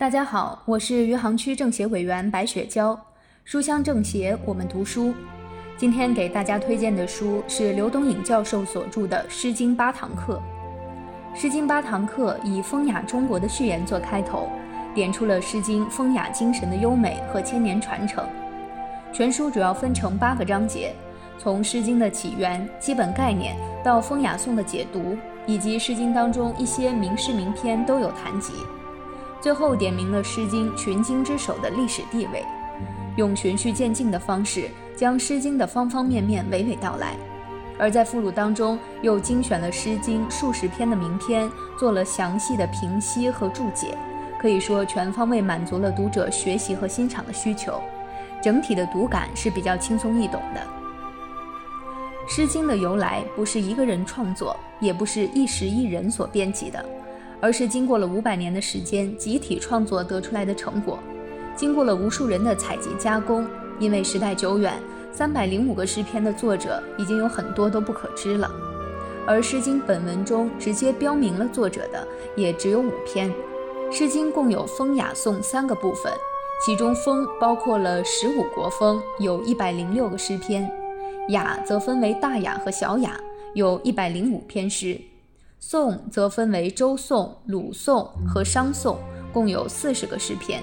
[0.00, 2.98] 大家好，我是余杭区政协委员白雪娇。
[3.44, 5.12] 书香政协，我们读书。
[5.76, 10.40] 今天给大家推荐的书是刘东颖教授所著的《诗经八堂课》。
[11.38, 14.48] 《诗经八堂课》以风雅中国的序言做开头，
[14.94, 18.24] 点出了《诗经》风雅精神的优美和千年传承。
[19.12, 20.94] 全书主要分成八个章节，
[21.38, 23.54] 从《诗经》的起源、基本概念
[23.84, 25.14] 到风雅颂的解读，
[25.44, 28.54] 以及《诗经》当中一些名诗名篇都有谈及。
[29.40, 32.44] 最后点明了《诗经》群经之首的历史地位，
[33.16, 37.16] 用循序渐进的方式将《诗经》的方方面面娓娓道来，
[37.78, 43.96] 而在附录当中又精选了《诗经》数十篇的名篇，做了详细的评析和注解，
[44.38, 47.80] 可以说全方位满足了读者学习和欣赏的需求，
[48.42, 50.60] 整体的读感是比较轻松易懂的。
[52.30, 56.84] 《诗经》的由来不是一个人创作，也不是一时一人所编辑的。
[57.40, 60.98] 而是经过了五百年的时间集体创作得出来的成果，
[61.56, 63.46] 经过了无数人的采集加工。
[63.78, 64.74] 因为时代久远，
[65.10, 68.50] 三百零五个诗篇的作者已经有很多都不可知了。
[69.26, 72.06] 而《诗经》本文中直接标明了作者的
[72.36, 73.30] 也只有五篇。
[73.90, 76.12] 《诗经》共有风雅颂三个部分，
[76.64, 80.66] 其中风包括了十五国风，有一百零六个诗篇；
[81.30, 83.18] 雅则分为大雅和小雅，
[83.54, 85.00] 有一百零五篇诗。
[85.62, 88.98] 颂则分为周颂、鲁颂和商颂，
[89.30, 90.62] 共有四十个诗篇。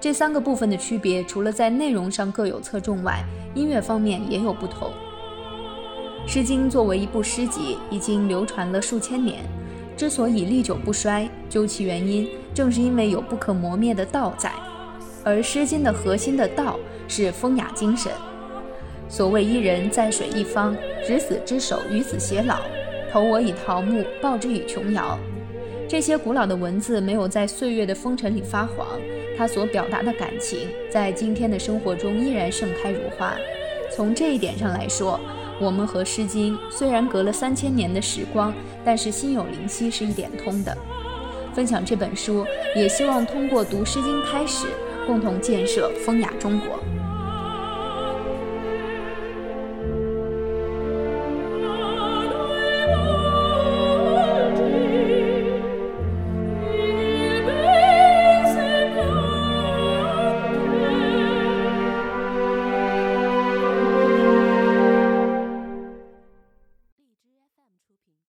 [0.00, 3.24] 这三个部分的区别，除了在内容上各有侧重外，
[3.54, 4.90] 音乐方面也有不同。
[6.28, 9.44] 《诗经》作为一部诗集，已经流传了数千年，
[9.96, 14.52] 之所以历久不衰，究其原因，正是因为有不可磨灭的道在。
[15.22, 18.10] 而《诗经》的核心的道是风雅精神。
[19.08, 22.58] 所谓一人在水一方，执子之手，与子偕老。
[23.16, 25.18] 投我以桃木，报之以琼瑶。
[25.88, 28.86] 这些古老的文字没有在岁月的风尘里发黄，
[29.38, 33.34] 它所表达的感情，在今天的生活中依然盛开如花。
[33.90, 35.18] 从这一点上来说，
[35.58, 38.52] 我们和《诗经》虽然隔了三千年的时光，
[38.84, 40.76] 但是心有灵犀是一点通的。
[41.54, 44.66] 分享这本书，也希望通过读《诗经》开始，
[45.06, 46.78] 共同建设风雅中国。